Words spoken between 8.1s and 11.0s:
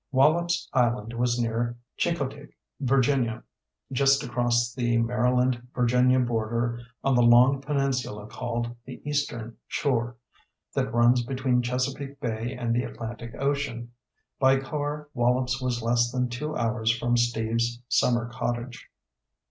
called "The Eastern Shore" that